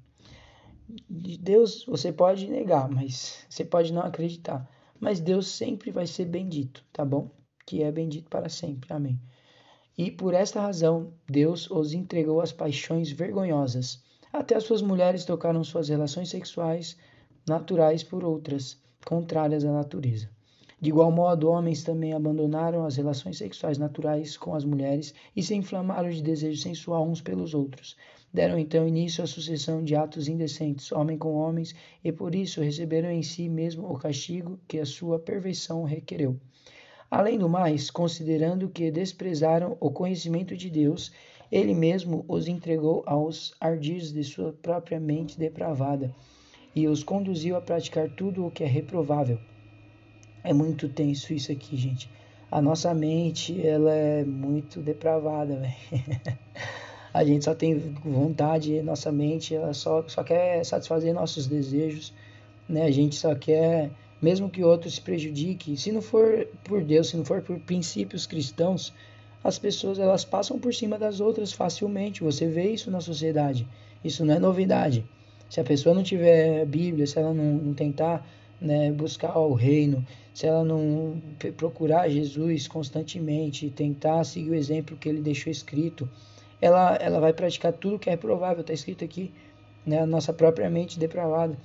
De 1.08 1.38
Deus 1.38 1.84
você 1.84 2.12
pode 2.12 2.48
negar, 2.48 2.90
mas 2.90 3.46
você 3.48 3.64
pode 3.64 3.92
não 3.92 4.02
acreditar, 4.02 4.68
mas 4.98 5.20
Deus 5.20 5.46
sempre 5.46 5.92
vai 5.92 6.06
ser 6.06 6.24
bendito, 6.24 6.84
tá 6.92 7.04
bom? 7.04 7.30
Que 7.70 7.84
é 7.84 7.92
bendito 7.92 8.28
para 8.28 8.48
sempre. 8.48 8.92
Amém. 8.92 9.16
E 9.96 10.10
por 10.10 10.34
esta 10.34 10.60
razão, 10.60 11.12
Deus 11.28 11.70
os 11.70 11.92
entregou 11.92 12.40
às 12.40 12.50
paixões 12.50 13.12
vergonhosas. 13.12 14.02
Até 14.32 14.56
as 14.56 14.64
suas 14.64 14.82
mulheres 14.82 15.24
trocaram 15.24 15.62
suas 15.62 15.88
relações 15.88 16.30
sexuais 16.30 16.96
naturais 17.48 18.02
por 18.02 18.24
outras, 18.24 18.76
contrárias 19.06 19.64
à 19.64 19.70
natureza. 19.70 20.28
De 20.80 20.88
igual 20.88 21.12
modo, 21.12 21.48
homens 21.48 21.84
também 21.84 22.12
abandonaram 22.12 22.84
as 22.84 22.96
relações 22.96 23.38
sexuais 23.38 23.78
naturais 23.78 24.36
com 24.36 24.52
as 24.56 24.64
mulheres 24.64 25.14
e 25.36 25.40
se 25.40 25.54
inflamaram 25.54 26.10
de 26.10 26.22
desejo 26.22 26.60
sensual 26.60 27.08
uns 27.08 27.20
pelos 27.20 27.54
outros. 27.54 27.96
Deram 28.34 28.58
então 28.58 28.88
início 28.88 29.22
à 29.22 29.28
sucessão 29.28 29.80
de 29.80 29.94
atos 29.94 30.26
indecentes, 30.26 30.90
homem 30.90 31.16
com 31.16 31.34
homens, 31.34 31.72
e 32.02 32.10
por 32.10 32.34
isso 32.34 32.60
receberam 32.60 33.12
em 33.12 33.22
si 33.22 33.48
mesmo 33.48 33.88
o 33.88 33.96
castigo 33.96 34.58
que 34.66 34.80
a 34.80 34.84
sua 34.84 35.20
perversão 35.20 35.84
requereu. 35.84 36.36
Além 37.10 37.38
do 37.38 37.48
mais, 37.48 37.90
considerando 37.90 38.68
que 38.68 38.90
desprezaram 38.90 39.76
o 39.80 39.90
conhecimento 39.90 40.56
de 40.56 40.70
Deus, 40.70 41.12
ele 41.50 41.74
mesmo 41.74 42.24
os 42.28 42.46
entregou 42.46 43.02
aos 43.06 43.54
ardis 43.60 44.12
de 44.12 44.22
sua 44.22 44.52
própria 44.52 45.00
mente 45.00 45.38
depravada 45.38 46.14
e 46.74 46.86
os 46.86 47.02
conduziu 47.02 47.56
a 47.56 47.60
praticar 47.60 48.08
tudo 48.10 48.46
o 48.46 48.50
que 48.50 48.62
é 48.62 48.66
reprovável 48.66 49.38
é 50.42 50.52
muito 50.52 50.88
tenso 50.88 51.32
isso 51.32 51.52
aqui, 51.52 51.76
gente. 51.76 52.10
A 52.50 52.60
nossa 52.60 52.92
mente, 52.94 53.64
ela 53.64 53.92
é 53.92 54.24
muito 54.24 54.80
depravada, 54.80 55.56
velho. 55.90 56.20
a 57.12 57.24
gente 57.24 57.44
só 57.44 57.54
tem 57.54 57.78
vontade, 58.04 58.82
nossa 58.82 59.12
mente, 59.12 59.54
ela 59.54 59.72
só, 59.72 60.06
só 60.08 60.24
quer 60.24 60.64
satisfazer 60.64 61.14
nossos 61.14 61.46
desejos, 61.46 62.12
né? 62.68 62.84
A 62.84 62.90
gente 62.90 63.14
só 63.14 63.34
quer, 63.34 63.90
mesmo 64.20 64.50
que 64.50 64.62
outro 64.62 64.90
se 64.90 65.00
prejudique, 65.00 65.76
se 65.76 65.90
não 65.90 66.02
for 66.02 66.46
por 66.64 66.82
Deus, 66.82 67.08
se 67.08 67.16
não 67.16 67.24
for 67.24 67.40
por 67.40 67.58
princípios 67.60 68.26
cristãos, 68.26 68.92
as 69.42 69.58
pessoas 69.58 69.98
elas 69.98 70.24
passam 70.24 70.58
por 70.58 70.74
cima 70.74 70.98
das 70.98 71.20
outras 71.20 71.52
facilmente. 71.52 72.22
Você 72.22 72.46
vê 72.46 72.70
isso 72.70 72.90
na 72.90 73.00
sociedade. 73.00 73.66
Isso 74.04 74.24
não 74.24 74.34
é 74.34 74.38
novidade. 74.38 75.04
Se 75.48 75.60
a 75.60 75.64
pessoa 75.64 75.94
não 75.94 76.02
tiver 76.02 76.64
Bíblia, 76.66 77.06
se 77.06 77.18
ela 77.18 77.32
não, 77.32 77.54
não 77.54 77.74
tentar 77.74 78.26
né, 78.60 78.92
buscar 78.92 79.36
o 79.38 79.54
reino, 79.54 80.06
se 80.34 80.46
ela 80.46 80.62
não 80.62 81.20
procurar 81.56 82.08
Jesus 82.08 82.68
constantemente, 82.68 83.70
tentar 83.70 84.22
seguir 84.24 84.50
o 84.50 84.54
exemplo 84.54 84.96
que 84.96 85.08
ele 85.08 85.20
deixou 85.20 85.50
escrito, 85.50 86.08
ela, 86.60 86.94
ela 86.96 87.18
vai 87.18 87.32
praticar 87.32 87.72
tudo 87.72 87.98
que 87.98 88.10
é 88.10 88.16
provável, 88.16 88.60
está 88.60 88.72
escrito 88.72 89.04
aqui, 89.04 89.32
né, 89.84 90.00
a 90.00 90.06
nossa 90.06 90.32
própria 90.32 90.68
mente 90.68 90.98
depravada. 90.98 91.56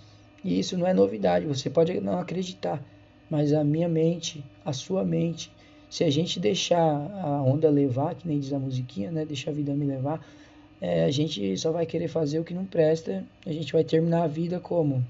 E 0.45 0.59
isso 0.59 0.77
não 0.77 0.85
é 0.85 0.93
novidade, 0.93 1.47
você 1.47 1.71
pode 1.71 1.99
não 1.99 2.19
acreditar, 2.19 2.79
mas 3.27 3.51
a 3.51 3.63
minha 3.63 3.89
mente, 3.89 4.45
a 4.63 4.71
sua 4.71 5.03
mente, 5.03 5.51
se 5.89 6.03
a 6.03 6.09
gente 6.11 6.39
deixar 6.39 6.79
a 6.79 7.41
onda 7.41 7.67
levar, 7.67 8.13
que 8.13 8.27
nem 8.27 8.39
diz 8.39 8.53
a 8.53 8.59
musiquinha, 8.59 9.09
né, 9.09 9.25
deixa 9.25 9.49
a 9.49 9.53
vida 9.53 9.73
me 9.73 9.87
levar, 9.87 10.23
é, 10.79 11.03
a 11.03 11.09
gente 11.09 11.57
só 11.57 11.71
vai 11.71 11.87
querer 11.87 12.09
fazer 12.09 12.39
o 12.39 12.43
que 12.43 12.53
não 12.53 12.63
presta, 12.63 13.25
a 13.43 13.51
gente 13.51 13.73
vai 13.73 13.83
terminar 13.83 14.21
a 14.21 14.27
vida 14.27 14.59
como? 14.59 15.03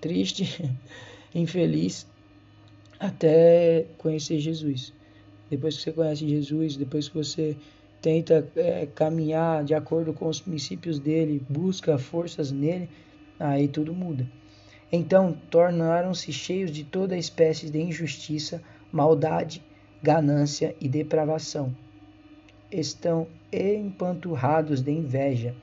Triste, 0.00 0.72
infeliz 1.34 2.06
até 3.00 3.86
conhecer 3.98 4.38
Jesus. 4.38 4.92
Depois 5.50 5.76
que 5.76 5.82
você 5.82 5.90
conhece 5.90 6.28
Jesus, 6.28 6.76
depois 6.76 7.08
que 7.08 7.16
você 7.16 7.56
tenta 8.00 8.48
é, 8.54 8.86
caminhar 8.94 9.64
de 9.64 9.74
acordo 9.74 10.12
com 10.12 10.28
os 10.28 10.40
princípios 10.40 11.00
dele, 11.00 11.42
busca 11.48 11.98
forças 11.98 12.52
nele, 12.52 12.88
aí 13.36 13.66
tudo 13.66 13.92
muda. 13.92 14.24
Então 14.90 15.36
tornaram-se 15.50 16.32
cheios 16.32 16.70
de 16.70 16.84
toda 16.84 17.16
espécie 17.16 17.68
de 17.68 17.80
injustiça, 17.80 18.62
maldade, 18.92 19.62
ganância 20.02 20.76
e 20.80 20.88
depravação. 20.88 21.74
Estão 22.70 23.26
empanturrados 23.52 24.80
de 24.80 24.92
inveja, 24.92 25.54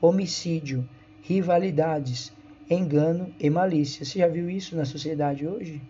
homicídio, 0.00 0.88
rivalidades, 1.22 2.32
engano 2.70 3.34
e 3.40 3.50
malícia. 3.50 4.04
Você 4.04 4.20
já 4.20 4.28
viu 4.28 4.48
isso 4.48 4.76
na 4.76 4.84
sociedade 4.84 5.46
hoje? 5.46 5.80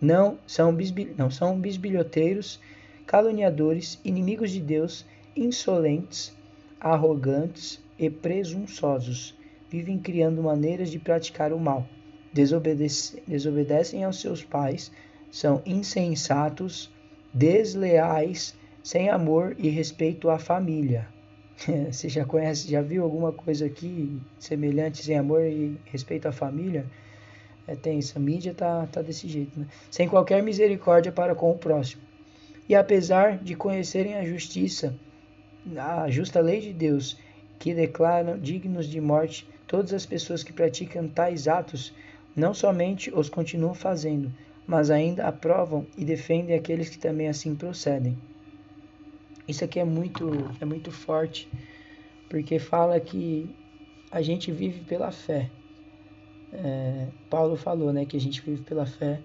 Não 0.00 0.38
são, 0.46 0.74
bisbil... 0.74 1.14
não 1.18 1.30
são 1.30 1.58
bisbilhoteiros, 1.58 2.60
caluniadores, 3.06 4.00
inimigos 4.04 4.52
de 4.52 4.60
Deus, 4.60 5.04
insolentes, 5.36 6.32
arrogantes 6.80 7.82
e 7.98 8.08
presunçosos. 8.08 9.34
Vivem 9.68 9.98
criando 9.98 10.42
maneiras 10.42 10.90
de 10.90 10.98
praticar 10.98 11.52
o 11.52 11.58
mal. 11.58 11.86
Desobedecem, 12.38 13.20
desobedecem 13.26 14.04
aos 14.04 14.20
seus 14.20 14.44
pais, 14.44 14.92
são 15.28 15.60
insensatos, 15.66 16.88
desleais, 17.34 18.54
sem 18.80 19.10
amor 19.10 19.56
e 19.58 19.68
respeito 19.68 20.30
à 20.30 20.38
família. 20.38 21.08
Você 21.90 22.08
já 22.08 22.24
conhece, 22.24 22.70
já 22.70 22.80
viu 22.80 23.02
alguma 23.02 23.32
coisa 23.32 23.66
aqui 23.66 24.20
semelhante 24.38 25.02
sem 25.02 25.18
amor 25.18 25.42
e 25.42 25.76
respeito 25.86 26.28
à 26.28 26.32
família? 26.32 26.86
É 27.66 27.74
tenso, 27.74 28.16
a 28.16 28.20
mídia 28.20 28.54
tá, 28.54 28.86
tá 28.86 29.02
desse 29.02 29.26
jeito, 29.26 29.58
né? 29.58 29.66
Sem 29.90 30.08
qualquer 30.08 30.40
misericórdia 30.40 31.10
para 31.10 31.34
com 31.34 31.50
o 31.50 31.58
próximo. 31.58 32.02
E 32.68 32.76
apesar 32.76 33.36
de 33.38 33.56
conhecerem 33.56 34.14
a 34.14 34.24
justiça, 34.24 34.94
a 35.76 36.08
justa 36.08 36.38
lei 36.38 36.60
de 36.60 36.72
Deus, 36.72 37.18
que 37.58 37.74
declaram 37.74 38.38
dignos 38.38 38.86
de 38.86 39.00
morte 39.00 39.44
todas 39.66 39.92
as 39.92 40.06
pessoas 40.06 40.44
que 40.44 40.52
praticam 40.52 41.08
tais 41.08 41.48
atos, 41.48 41.92
não 42.38 42.54
somente 42.54 43.12
os 43.12 43.28
continuam 43.28 43.74
fazendo, 43.74 44.32
mas 44.64 44.90
ainda 44.90 45.26
aprovam 45.26 45.84
e 45.96 46.04
defendem 46.04 46.54
aqueles 46.54 46.88
que 46.88 46.96
também 46.96 47.26
assim 47.26 47.56
procedem. 47.56 48.16
Isso 49.48 49.64
aqui 49.64 49.80
é 49.80 49.84
muito, 49.84 50.30
é 50.60 50.64
muito 50.64 50.92
forte, 50.92 51.48
porque 52.28 52.60
fala 52.60 53.00
que 53.00 53.50
a 54.10 54.22
gente 54.22 54.52
vive 54.52 54.80
pela 54.80 55.10
fé. 55.10 55.50
É, 56.52 57.08
Paulo 57.28 57.56
falou 57.56 57.92
né, 57.92 58.06
que 58.06 58.16
a 58.16 58.20
gente 58.20 58.40
vive 58.40 58.62
pela 58.62 58.86
fé 58.86 59.20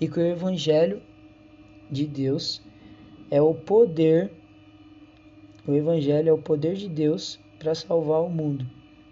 e 0.00 0.08
que 0.08 0.18
o 0.18 0.26
Evangelho 0.26 1.00
de 1.88 2.04
Deus 2.04 2.60
é 3.30 3.40
o 3.40 3.54
poder, 3.54 4.32
o 5.66 5.72
Evangelho 5.72 6.30
é 6.30 6.32
o 6.32 6.38
poder 6.38 6.74
de 6.74 6.88
Deus 6.88 7.38
para 7.60 7.74
salvar 7.76 8.22
o 8.22 8.28
mundo, 8.28 8.66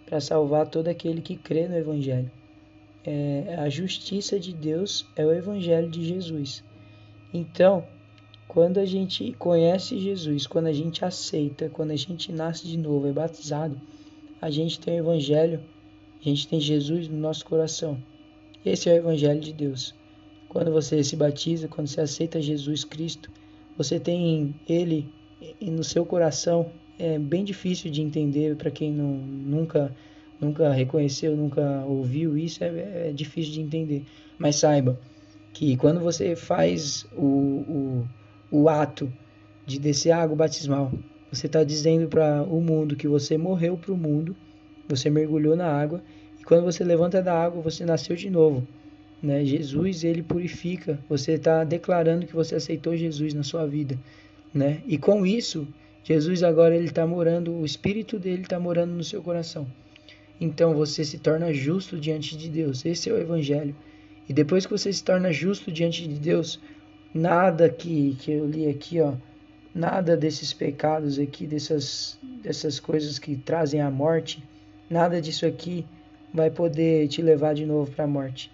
para 0.06 0.20
salvar 0.20 0.66
todo 0.66 0.88
aquele 0.88 1.20
que 1.20 1.37
crê 1.37 1.68
no 1.68 1.76
Evangelho. 1.76 2.30
É, 3.06 3.56
a 3.58 3.68
justiça 3.68 4.40
de 4.40 4.52
Deus 4.52 5.06
é 5.14 5.25
o 5.26 5.32
Evangelho 5.32 5.90
de 5.90 6.04
Jesus. 6.04 6.64
Então, 7.32 7.84
quando 8.49 8.78
a 8.78 8.84
gente 8.87 9.32
conhece 9.32 9.99
Jesus, 9.99 10.46
quando 10.46 10.66
a 10.66 10.73
gente 10.73 11.04
aceita, 11.04 11.68
quando 11.68 11.90
a 11.90 11.96
gente 11.96 12.32
nasce 12.32 12.66
de 12.66 12.78
novo, 12.78 13.06
é 13.06 13.12
batizado, 13.12 13.80
a 14.40 14.49
gente 14.50 14.78
tem 14.78 14.94
o 14.94 14.99
Evangelho, 14.99 15.61
a 16.20 16.25
gente 16.28 16.49
tem 16.49 16.61
Jesus 16.61 17.08
no 17.08 17.18
nosso 17.18 17.44
coração. 17.44 18.00
Esse 18.64 18.88
é 18.88 18.94
o 18.94 18.96
Evangelho 18.96 19.40
de 19.40 19.52
Deus. 19.52 19.94
quando 20.49 20.70
você 20.70 21.02
se 21.02 21.16
batiza, 21.16 21.66
quando 21.66 21.88
você 21.88 22.00
aceita 22.00 22.40
Jesus 22.40 22.84
Cristo, 22.84 23.28
você 23.76 23.99
tem 23.99 24.54
Ele 24.68 25.08
no 25.61 25.82
seu 25.82 26.06
coração. 26.06 26.70
É 26.96 27.18
bem 27.18 27.42
difícil 27.44 27.90
de 27.90 28.00
entender 28.00 28.54
para 28.54 28.70
quem 28.70 28.92
não, 28.92 29.16
nunca, 29.16 29.94
nunca 30.40 30.72
reconheceu, 30.72 31.36
nunca 31.36 31.84
ouviu 31.86 32.36
isso, 32.36 32.62
é, 32.62 33.08
é 33.08 33.12
difícil 33.12 33.52
de 33.52 33.60
entender. 33.60 34.04
Mas 34.38 34.56
saiba 34.56 34.98
que 35.52 35.76
quando 35.76 36.00
você 36.00 36.34
faz 36.34 37.06
o, 37.16 37.24
o, 37.24 38.08
o 38.50 38.68
ato 38.68 39.10
de 39.64 39.78
descer 39.78 40.10
a 40.10 40.22
água 40.22 40.36
batismal, 40.36 40.92
você 41.32 41.46
está 41.46 41.64
dizendo 41.64 42.08
para 42.08 42.42
o 42.42 42.60
mundo 42.60 42.96
que 42.96 43.08
você 43.08 43.38
morreu 43.38 43.76
para 43.76 43.92
o 43.92 43.96
mundo, 43.96 44.36
você 44.88 45.08
mergulhou 45.08 45.56
na 45.56 45.66
água, 45.66 46.02
e 46.40 46.44
quando 46.44 46.64
você 46.64 46.84
levanta 46.84 47.22
da 47.22 47.34
água, 47.34 47.62
você 47.62 47.84
nasceu 47.84 48.14
de 48.14 48.28
novo. 48.28 48.66
Né? 49.22 49.44
Jesus, 49.44 50.04
ele 50.04 50.22
purifica. 50.22 50.98
Você 51.08 51.32
está 51.32 51.64
declarando 51.64 52.26
que 52.26 52.34
você 52.34 52.56
aceitou 52.56 52.94
Jesus 52.94 53.32
na 53.32 53.42
sua 53.42 53.66
vida. 53.66 53.98
Né? 54.52 54.82
E 54.86 54.98
com 54.98 55.24
isso, 55.24 55.66
Jesus 56.04 56.42
agora 56.42 56.76
ele 56.76 56.84
está 56.84 57.06
morando, 57.06 57.52
o 57.52 57.64
Espírito 57.64 58.18
dele 58.18 58.42
está 58.42 58.60
morando 58.60 58.92
no 58.92 59.02
seu 59.02 59.22
coração. 59.22 59.66
Então 60.40 60.74
você 60.74 61.04
se 61.04 61.18
torna 61.18 61.52
justo 61.52 61.98
diante 61.98 62.36
de 62.36 62.48
Deus. 62.48 62.84
Esse 62.84 63.08
é 63.08 63.12
o 63.12 63.18
Evangelho. 63.18 63.74
E 64.28 64.32
depois 64.32 64.66
que 64.66 64.72
você 64.72 64.92
se 64.92 65.02
torna 65.04 65.32
justo 65.32 65.70
diante 65.70 66.06
de 66.08 66.18
Deus, 66.18 66.60
nada 67.12 67.68
que, 67.68 68.16
que 68.20 68.32
eu 68.32 68.46
li 68.46 68.68
aqui, 68.68 69.00
ó, 69.00 69.14
nada 69.74 70.16
desses 70.16 70.52
pecados 70.52 71.18
aqui, 71.18 71.46
dessas, 71.46 72.18
dessas 72.42 72.80
coisas 72.80 73.18
que 73.18 73.36
trazem 73.36 73.80
a 73.80 73.90
morte, 73.90 74.42
nada 74.88 75.20
disso 75.20 75.46
aqui 75.46 75.84
vai 76.32 76.50
poder 76.50 77.06
te 77.08 77.20
levar 77.22 77.54
de 77.54 77.66
novo 77.66 77.90
para 77.90 78.04
a 78.04 78.08
morte 78.08 78.50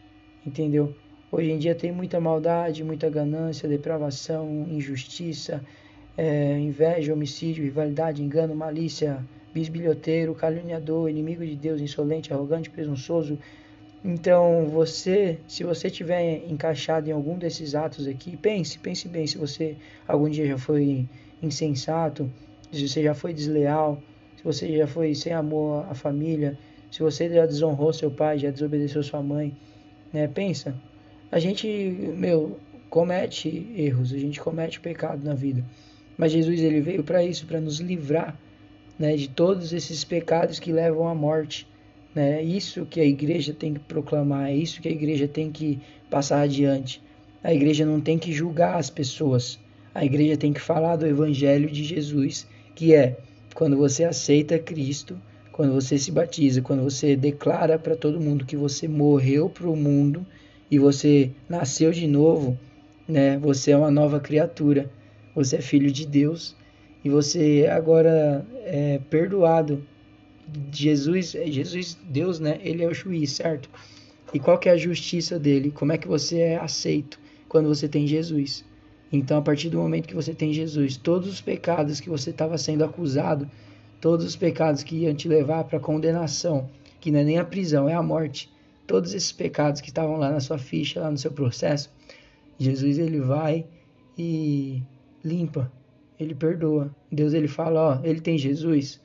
entendeu? 0.47 0.95
Hoje 1.31 1.51
em 1.51 1.59
dia 1.59 1.75
tem 1.75 1.93
muita 1.93 2.21
maldade, 2.21 2.83
muita 2.83 3.09
ganância, 3.09 3.69
depravação, 3.69 4.67
injustiça, 4.69 5.65
é, 6.17 6.59
inveja, 6.59 7.13
homicídio, 7.13 7.65
rivalidade, 7.65 8.23
engano, 8.23 8.55
malícia, 8.55 9.25
bisbilhoteiro, 9.53 10.35
caluniador, 10.35 11.09
inimigo 11.09 11.45
de 11.45 11.57
Deus, 11.57 11.81
insolente, 11.81 12.33
arrogante, 12.33 12.71
presunçoso. 12.71 13.39
Então, 14.03 14.67
você, 14.69 15.41
se 15.47 15.63
você 15.63 15.91
tiver 15.91 16.49
encaixado 16.49 17.09
em 17.09 17.13
algum 17.13 17.37
desses 17.39 17.75
atos 17.75 18.07
aqui, 18.07 18.37
pense, 18.37 18.79
pense 18.79 19.09
bem 19.09 19.27
se 19.27 19.37
você 19.37 19.77
algum 20.07 20.29
dia 20.29 20.47
já 20.47 20.59
foi 20.59 21.09
insensato, 21.43 22.33
se 22.73 22.89
você 22.89 23.03
já 23.03 23.15
foi 23.15 23.35
desleal, 23.35 24.03
se 24.37 24.45
você 24.45 24.77
já 24.77 24.87
foi 24.87 25.15
sem 25.15 25.33
amor 25.33 25.87
à 25.91 25.95
família, 25.95 26.59
se 26.91 27.01
você 27.03 27.29
já 27.29 27.45
desonrou 27.47 27.93
seu 27.93 28.11
pai, 28.11 28.39
já 28.39 28.51
desobedeceu 28.51 29.03
sua 29.03 29.23
mãe, 29.23 29.55
né? 30.13 30.27
Pensa, 30.29 30.75
a 31.31 31.39
gente, 31.39 31.67
meu, 32.17 32.59
comete 32.89 33.49
erros, 33.77 34.13
a 34.13 34.19
gente 34.19 34.41
comete 34.41 34.81
pecado 34.81 35.23
na 35.25 35.35
vida. 35.35 35.65
Mas 36.17 36.33
Jesus 36.33 36.61
ele 36.61 36.81
veio 36.81 37.05
para 37.05 37.23
isso, 37.25 37.47
para 37.47 37.61
nos 37.61 37.81
livrar, 37.81 38.39
né, 39.01 39.17
de 39.17 39.29
todos 39.29 39.73
esses 39.73 40.05
pecados 40.05 40.59
que 40.59 40.71
levam 40.71 41.09
à 41.09 41.15
morte. 41.15 41.67
Né? 42.15 42.41
É 42.41 42.43
isso 42.43 42.85
que 42.85 43.01
a 43.01 43.05
igreja 43.05 43.55
tem 43.55 43.73
que 43.73 43.81
proclamar, 43.81 44.51
é 44.51 44.55
isso 44.55 44.83
que 44.83 44.89
a 44.89 44.93
igreja 44.93 45.27
tem 45.27 45.51
que 45.51 45.81
passar 46.11 46.43
adiante. 46.43 47.03
A 47.43 47.55
igreja 47.55 47.87
não 47.87 47.99
tem 47.99 48.19
que 48.19 48.31
julgar 48.31 48.77
as 48.77 48.91
pessoas. 48.91 49.59
A 49.95 50.05
igreja 50.05 50.37
tem 50.37 50.53
que 50.53 50.61
falar 50.61 50.97
do 50.97 51.07
evangelho 51.07 51.71
de 51.71 51.83
Jesus, 51.83 52.47
que 52.75 52.95
é 52.95 53.17
quando 53.55 53.75
você 53.75 54.05
aceita 54.05 54.59
Cristo, 54.59 55.19
quando 55.51 55.73
você 55.73 55.97
se 55.97 56.13
batiza, 56.13 56.61
quando 56.61 56.83
você 56.83 57.17
declara 57.17 57.79
para 57.79 57.97
todo 57.97 58.21
mundo 58.21 58.45
que 58.45 58.57
você 58.57 58.87
morreu 58.87 59.49
para 59.49 59.69
o 59.69 59.75
mundo 59.75 60.27
e 60.71 60.79
você 60.79 61.31
nasceu 61.49 61.91
de 61.91 62.07
novo, 62.07 62.59
né? 63.09 63.39
Você 63.39 63.71
é 63.71 63.77
uma 63.77 63.91
nova 63.91 64.21
criatura, 64.21 64.91
você 65.35 65.57
é 65.57 65.61
filho 65.63 65.91
de 65.91 66.07
Deus 66.07 66.55
e 67.05 67.09
você 67.09 67.69
agora 67.71 68.45
é 68.65 69.01
perdoado. 69.11 69.83
Jesus, 70.73 71.33
Jesus, 71.47 71.97
Deus, 72.09 72.41
né? 72.41 72.59
Ele 72.63 72.83
é 72.83 72.89
o 72.89 72.95
juiz, 72.95 73.33
certo? 73.33 73.71
E 74.35 74.39
qual 74.39 74.59
que 74.59 74.69
é 74.69 74.73
a 74.73 74.77
justiça 74.77 75.39
dele? 75.39 75.71
Como 75.71 75.93
é 75.93 75.99
que 75.99 76.09
você 76.09 76.39
é 76.39 76.57
aceito 76.57 77.21
quando 77.49 77.69
você 77.69 77.89
tem 77.89 78.07
Jesus? 78.07 78.65
Então, 79.13 79.39
a 79.39 79.43
partir 79.43 79.71
do 79.71 79.79
momento 79.79 80.09
que 80.09 80.15
você 80.15 80.35
tem 80.35 80.53
Jesus, 80.53 80.97
todos 80.97 81.29
os 81.29 81.41
pecados 81.41 82.01
que 82.01 82.09
você 82.09 82.31
estava 82.31 82.57
sendo 82.59 82.85
acusado 82.85 83.49
todos 84.01 84.25
os 84.25 84.35
pecados 84.35 84.83
que 84.83 84.97
iam 84.97 85.15
te 85.15 85.29
levar 85.29 85.65
para 85.65 85.79
condenação, 85.79 86.69
que 87.01 87.11
não 87.11 87.21
é 87.21 87.25
nem 87.25 87.39
a 87.39 87.45
prisão, 87.45 87.89
é 87.89 87.95
a 87.95 88.03
morte. 88.03 88.51
Todos 88.87 89.15
esses 89.15 89.31
pecados 89.31 89.81
que 89.81 89.89
estavam 89.89 90.17
lá 90.17 90.31
na 90.31 90.41
sua 90.41 90.59
ficha, 90.59 91.01
lá 91.01 91.11
no 91.11 91.19
seu 91.19 91.31
processo, 91.31 91.91
Jesus 92.59 92.99
ele 92.99 93.21
vai 93.21 93.67
e 94.19 94.83
limpa, 95.25 95.71
ele 96.21 96.35
perdoa. 96.35 96.95
Deus 97.11 97.33
ele 97.33 97.49
fala, 97.49 97.81
ó, 97.81 98.05
ele 98.05 98.21
tem 98.21 98.37
Jesus, 98.39 99.01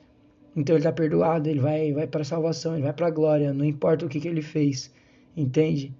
então 0.54 0.74
ele 0.76 0.80
está 0.80 0.92
perdoado, 0.92 1.48
ele 1.48 1.60
vai, 1.60 1.92
vai 1.92 2.06
para 2.06 2.22
salvação, 2.24 2.74
ele 2.74 2.82
vai 2.82 2.92
para 2.92 3.06
a 3.08 3.10
glória, 3.10 3.52
não 3.52 3.64
importa 3.64 4.06
o 4.06 4.08
que, 4.08 4.20
que 4.20 4.28
ele 4.28 4.42
fez, 4.42 4.92
entende? 5.36 5.92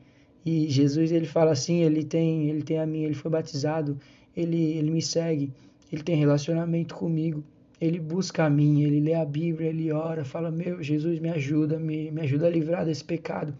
E 0.44 0.68
Jesus 0.68 1.11
ele 1.11 1.26
fala 1.26 1.52
assim, 1.52 1.83
ele 1.83 2.05
tem, 2.05 2.48
ele 2.48 2.62
tem 2.62 2.79
a 2.79 2.87
mim, 2.87 3.02
ele 3.02 3.14
foi 3.14 3.31
batizado, 3.31 3.98
ele, 4.37 4.74
ele 4.74 4.90
me 4.90 5.02
segue, 5.02 5.52
ele 5.92 6.02
tem 6.02 6.16
relacionamento 6.16 6.94
comigo 6.94 7.42
ele 7.81 8.00
busca 8.00 8.44
a 8.44 8.50
mim, 8.50 8.83
ele 8.83 9.00
lê 9.00 9.14
a 9.14 9.24
Bíblia, 9.24 9.68
ele 9.68 9.92
ora, 9.92 10.24
fala: 10.24 10.50
Meu 10.50 10.83
Jesus, 10.83 11.18
me 11.18 11.29
ajuda, 11.29 11.79
me, 11.79 12.11
me 12.11 12.22
ajuda 12.22 12.46
a 12.46 12.50
livrar 12.50 12.85
desse 12.85 13.05
pecado. 13.05 13.57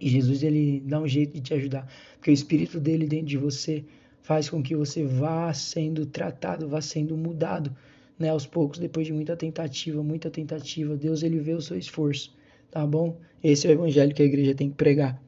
E 0.00 0.08
Jesus 0.08 0.42
ele 0.42 0.80
dá 0.80 1.00
um 1.00 1.06
jeito 1.06 1.34
de 1.34 1.40
te 1.40 1.54
ajudar, 1.54 1.86
porque 2.16 2.30
o 2.30 2.34
Espírito 2.34 2.80
dele 2.80 3.06
dentro 3.06 3.26
de 3.26 3.38
você 3.38 3.84
faz 4.22 4.48
com 4.48 4.62
que 4.62 4.74
você 4.74 5.04
vá 5.04 5.52
sendo 5.52 6.06
tratado, 6.06 6.68
vá 6.68 6.80
sendo 6.80 7.16
mudado, 7.16 7.74
né? 8.18 8.30
Aos 8.30 8.46
poucos, 8.46 8.78
depois 8.78 9.06
de 9.06 9.12
muita 9.12 9.36
tentativa, 9.36 10.02
muita 10.02 10.30
tentativa, 10.30 10.96
Deus 10.96 11.22
ele 11.22 11.38
vê 11.38 11.54
o 11.54 11.60
seu 11.60 11.76
esforço, 11.76 12.34
tá 12.70 12.86
bom? 12.86 13.18
Esse 13.42 13.66
é 13.66 13.70
o 13.70 13.72
evangelho 13.72 14.14
que 14.14 14.22
a 14.22 14.26
igreja 14.26 14.54
tem 14.54 14.70
que 14.70 14.76
pregar. 14.76 15.20